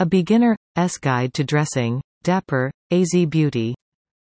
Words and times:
A 0.00 0.06
beginner's 0.06 0.58
guide 1.00 1.32
to 1.34 1.44
dressing. 1.44 2.02
Dapper, 2.24 2.72
AZ 2.90 3.14
Beauty. 3.28 3.76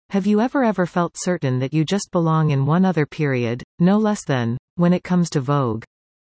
Have 0.10 0.26
you 0.26 0.42
ever 0.42 0.64
ever 0.64 0.88
felt 0.88 1.14
certain 1.16 1.60
that 1.60 1.76
you 1.76 1.86
just 1.86 2.10
belong 2.12 2.50
in 2.50 2.66
one 2.66 2.86
other 2.86 3.06
period, 3.06 3.62
no 3.78 4.00
less 4.00 4.26
than, 4.26 4.58
when 4.78 4.94
it 4.94 5.04
comes 5.04 5.30
to 5.30 5.42
Vogue? 5.42 5.84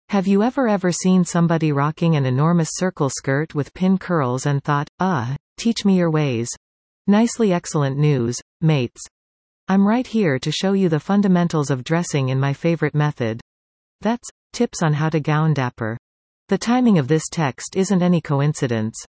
Have 0.10 0.28
you 0.28 0.44
ever 0.44 0.68
ever 0.68 0.92
seen 0.92 1.26
somebody 1.26 1.72
rocking 1.72 2.16
an 2.16 2.28
enormous 2.28 2.70
circle 2.74 3.10
skirt 3.10 3.56
with 3.56 3.74
pin 3.74 3.98
curls 3.98 4.46
and 4.46 4.64
thought, 4.64 4.88
ah, 5.00 5.36
teach 5.58 5.86
me 5.86 5.98
your 5.98 6.12
ways? 6.12 6.52
Nicely 7.08 7.52
excellent 7.52 7.98
news, 7.98 8.40
mates. 8.62 9.02
I'm 9.68 9.88
right 9.88 10.06
here 10.06 10.38
to 10.38 10.52
show 10.52 10.74
you 10.74 10.88
the 10.88 11.00
fundamentals 11.00 11.72
of 11.72 11.84
dressing 11.84 12.30
in 12.30 12.40
my 12.40 12.54
favorite 12.54 12.94
method. 12.94 13.42
That's, 14.02 14.30
tips 14.54 14.84
on 14.84 14.94
how 14.94 15.10
to 15.10 15.20
gown 15.20 15.56
dapper. 15.56 15.98
The 16.50 16.60
timing 16.60 17.00
of 17.00 17.08
this 17.08 17.28
text 17.28 17.76
isn't 17.76 18.04
any 18.04 18.22
coincidence. 18.22 19.04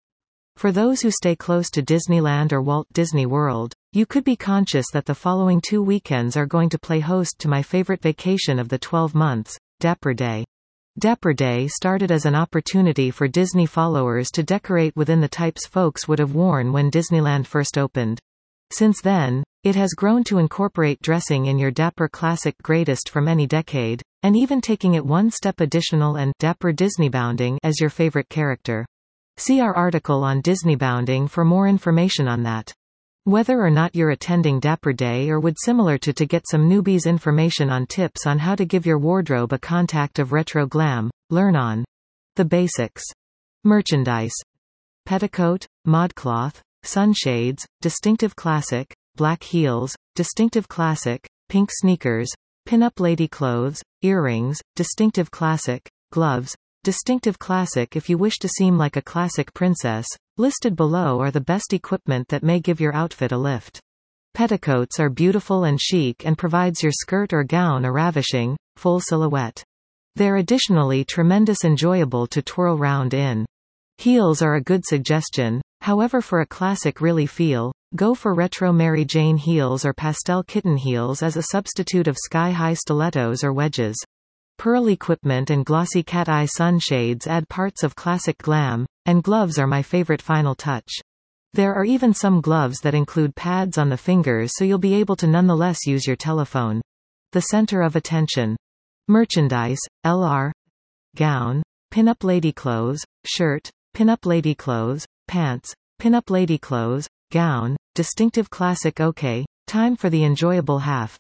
For 0.57 0.71
those 0.71 1.01
who 1.01 1.11
stay 1.11 1.35
close 1.35 1.71
to 1.71 1.83
Disneyland 1.83 2.53
or 2.53 2.63
Walt 2.63 2.87
Disney 2.93 3.27
World, 3.27 3.75
you 3.93 4.07
could 4.07 4.25
be 4.25 4.37
conscious 4.37 4.87
that 4.93 5.07
the 5.07 5.15
following 5.15 5.61
two 5.61 5.83
weekends 5.83 6.37
are 6.37 6.47
going 6.47 6.69
to 6.69 6.79
play 6.79 7.01
host 7.01 7.39
to 7.41 7.49
my 7.49 7.63
favorite 7.63 8.01
vacation 8.01 8.59
of 8.59 8.69
the 8.69 8.79
12 8.79 9.15
months, 9.15 9.59
Dapper 9.81 10.15
Day. 10.15 10.45
Dapper 10.99 11.33
Day 11.33 11.69
started 11.69 12.11
as 12.11 12.27
an 12.27 12.35
opportunity 12.35 13.11
for 13.11 13.27
Disney 13.27 13.67
followers 13.67 14.31
to 14.33 14.43
decorate 14.43 14.95
within 14.95 15.21
the 15.21 15.29
types 15.29 15.67
folks 15.67 16.07
would 16.07 16.19
have 16.19 16.35
worn 16.35 16.73
when 16.73 16.91
Disneyland 16.91 17.47
first 17.47 17.79
opened. 17.79 18.21
Since 18.71 19.01
then, 19.01 19.43
it 19.65 19.75
has 19.75 19.95
grown 19.95 20.23
to 20.25 20.39
incorporate 20.39 21.01
dressing 21.03 21.47
in 21.47 21.59
your 21.59 21.71
Dapper 21.71 22.09
classic 22.09 22.55
greatest 22.63 23.09
from 23.09 23.27
any 23.27 23.47
decade, 23.47 24.03
and 24.23 24.37
even 24.37 24.61
taking 24.61 24.95
it 24.95 25.05
one 25.05 25.31
step 25.31 25.61
additional 25.61 26.17
and 26.17 26.33
Dapper 26.39 26.73
Disneybounding 26.73 27.59
as 27.63 27.81
your 27.81 27.91
favorite 27.91 28.29
character. 28.29 28.87
See 29.37 29.61
our 29.61 29.75
article 29.75 30.25
on 30.25 30.43
Disneybounding 30.43 31.29
for 31.29 31.45
more 31.45 31.67
information 31.67 32.29
on 32.29 32.43
that. 32.43 32.73
Whether 33.25 33.61
or 33.61 33.71
not 33.71 33.95
you're 33.95 34.11
attending 34.11 34.61
Dapper 34.61 34.93
Day 34.93 35.31
or 35.31 35.41
would 35.41 35.57
similar 35.59 35.97
to 35.99 36.13
to 36.13 36.27
get 36.27 36.45
some 36.51 36.69
newbies 36.69 37.07
information 37.07 37.71
on 37.71 37.87
tips 37.87 38.27
on 38.27 38.39
how 38.39 38.55
to 38.57 38.65
give 38.65 38.85
your 38.85 38.99
wardrobe 38.99 39.53
a 39.53 39.59
contact 39.59 40.19
of 40.19 40.33
retro 40.33 40.67
glam, 40.67 41.11
learn 41.31 41.57
on 41.57 41.85
the 42.37 42.45
basics. 42.45 43.03
Merchandise. 43.65 44.35
Petticoat, 45.07 45.67
modcloth, 45.87 46.61
sunshades, 46.83 47.65
distinctive 47.81 48.35
classic, 48.35 48.93
black 49.17 49.43
heels, 49.43 49.95
distinctive 50.17 50.67
classic, 50.67 51.29
pink 51.49 51.71
sneakers, 51.73 52.31
pin-up 52.67 52.99
lady 52.99 53.29
clothes, 53.29 53.83
earrings, 54.03 54.59
distinctive 54.75 55.31
classic, 55.31 55.89
gloves, 56.11 56.57
distinctive 56.85 57.39
classic 57.39 57.95
if 57.95 58.09
you 58.09 58.19
wish 58.19 58.39
to 58.39 58.49
seem 58.49 58.77
like 58.77 58.97
a 58.97 59.03
classic 59.03 59.55
princess, 59.55 60.05
listed 60.37 60.75
below 60.75 61.21
are 61.21 61.31
the 61.31 61.41
best 61.41 61.73
equipment 61.73 62.27
that 62.27 62.43
may 62.43 62.59
give 62.59 62.81
your 62.81 62.93
outfit 62.93 63.31
a 63.31 63.39
lift. 63.39 63.81
Petticoats 64.35 64.99
are 64.99 65.09
beautiful 65.09 65.63
and 65.63 65.81
chic 65.81 66.27
and 66.27 66.37
provides 66.37 66.83
your 66.83 66.91
skirt 66.91 67.33
or 67.33 67.45
gown 67.45 67.85
a 67.85 67.93
ravishing, 67.93 68.57
full 68.77 68.99
silhouette. 68.99 69.63
They're 70.17 70.39
additionally 70.39 71.05
tremendous 71.05 71.65
enjoyable 71.65 72.27
to 72.27 72.43
twirl 72.43 72.77
round 72.77 73.15
in. 73.15 73.47
Heels 73.99 74.43
are 74.43 74.57
a 74.57 74.61
good 74.61 74.85
suggestion, 74.85 75.63
however 75.83 76.21
for 76.21 76.41
a 76.41 76.47
classic 76.47 77.01
really 77.01 77.27
feel, 77.27 77.73
go 77.95 78.13
for 78.13 78.35
retro 78.35 78.73
Mary 78.73 79.05
Jane 79.05 79.37
heels 79.37 79.85
or 79.85 79.93
pastel 79.93 80.43
kitten 80.43 80.77
heels 80.77 81.23
as 81.23 81.37
a 81.37 81.43
substitute 81.53 82.09
of 82.09 82.17
sky-high 82.19 82.75
stilettos 82.75 83.45
or 83.45 83.53
wedges. 83.53 83.97
Pearl 84.59 84.89
equipment 84.89 85.51
and 85.51 85.65
glossy 85.65 86.03
cat 86.03 86.29
eye 86.29 86.47
sunshades 86.47 87.27
add 87.27 87.49
parts 87.49 87.83
of 87.83 87.97
classic 87.97 88.39
glam, 88.39 88.87
and 89.07 89.23
gloves 89.23 89.59
are 89.59 89.67
my 89.67 89.83
favorite 89.83 90.23
final 90.23 90.55
touch. 90.55 90.91
There 91.55 91.75
are 91.75 91.85
even 91.85 92.15
some 92.15 92.41
gloves 92.41 92.81
that 92.81 92.95
include 92.95 93.35
pads 93.35 93.77
on 93.77 93.89
the 93.89 93.97
fingers 93.97 94.53
so 94.55 94.65
you'll 94.65 94.79
be 94.79 94.95
able 94.95 95.17
to 95.17 95.27
nonetheless 95.27 95.87
use 95.87 96.07
your 96.07 96.17
telephone. 96.17 96.81
The 97.33 97.43
center 97.43 97.83
of 97.83 97.97
attention. 97.97 98.57
Merchandise, 99.09 99.81
LR. 100.07 100.53
Gown. 101.17 101.63
Pin-up 101.91 102.25
lady 102.25 102.53
clothes, 102.53 103.01
shirt, 103.27 103.69
pin-up 103.93 104.25
lady 104.25 104.55
clothes, 104.55 105.05
pants, 105.29 105.75
pin-up 105.99 106.31
lady 106.31 106.57
clothes, 106.57 107.07
gown, 107.31 107.77
distinctive 107.95 108.49
classic 108.49 108.99
okay, 108.99 109.45
time 109.67 109.95
for 109.97 110.09
the 110.09 110.25
enjoyable 110.25 110.79
half. 110.79 111.19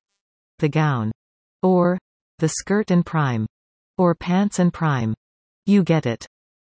The 0.60 0.70
gown. 0.70 1.12
Or, 1.62 1.98
the 2.42 2.48
skirt 2.48 2.90
and 2.90 3.06
prime. 3.06 3.46
Or 3.96 4.16
pants 4.16 4.58
and 4.58 4.72
prime. 4.72 5.14
You 5.64 5.84
get 5.84 6.06
it. 6.06 6.26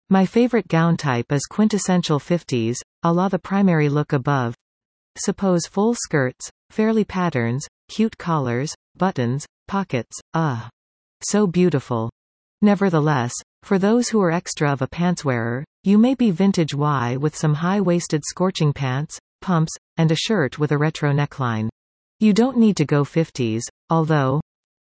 My 0.09 0.25
favorite 0.25 0.69
gown 0.69 0.97
type 0.97 1.33
is 1.33 1.47
quintessential 1.51 2.21
50s, 2.21 2.77
a 3.03 3.13
la 3.13 3.29
the 3.29 3.41
primary 3.41 3.89
look 3.89 4.13
above. 4.13 4.55
Suppose 5.19 5.67
full 5.67 5.97
skirts, 5.97 6.49
fairly 6.71 7.05
patterns, 7.05 7.67
cute 7.89 8.17
collars, 8.17 8.73
buttons, 8.97 9.47
pockets, 9.67 10.17
ah. 10.33 10.71
So 11.29 11.49
beautiful. 11.49 12.09
Nevertheless, 12.63 13.33
for 13.65 13.77
those 13.77 14.09
who 14.09 14.23
are 14.23 14.31
extra 14.31 14.71
of 14.71 14.81
a 14.81 14.87
pantswearer, 14.87 15.65
you 15.83 15.99
may 15.99 16.15
be 16.15 16.31
vintage 16.31 16.73
Y 16.73 17.17
with 17.17 17.35
some 17.35 17.55
high-waisted 17.55 18.23
scorching 18.25 18.73
pants, 18.73 19.19
pumps, 19.41 19.73
and 19.97 20.13
a 20.13 20.17
shirt 20.17 20.57
with 20.57 20.71
a 20.71 20.79
retro 20.79 21.13
neckline. 21.13 21.69
You 22.21 22.33
don't 22.33 22.59
need 22.59 22.77
to 22.77 22.85
go 22.85 23.03
50s, 23.03 23.63
although, 23.91 24.41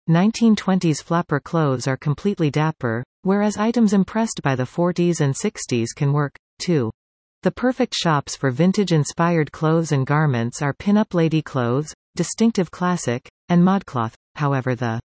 1920s 0.08 1.02
flapper 1.02 1.38
clothes 1.38 1.86
are 1.86 1.96
completely 1.96 2.50
dapper, 2.50 3.04
whereas 3.22 3.56
items 3.56 3.92
impressed 3.92 4.40
by 4.42 4.54
the 4.54 4.64
40s 4.64 5.20
and 5.20 5.34
60s 5.34 5.88
can 5.94 6.12
work, 6.12 6.34
too. 6.58 6.90
The 7.42 7.50
perfect 7.50 7.94
shops 7.94 8.36
for 8.36 8.50
vintage-inspired 8.50 9.52
clothes 9.52 9.92
and 9.92 10.06
garments 10.06 10.62
are 10.62 10.74
pin-up 10.74 11.14
lady 11.14 11.42
clothes, 11.42 11.94
distinctive 12.16 12.70
classic, 12.70 13.28
and 13.48 13.62
modcloth, 13.62 14.14
however 14.34 14.74
the 14.74 15.00